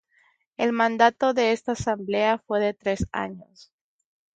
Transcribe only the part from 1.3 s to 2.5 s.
de esta Asamblea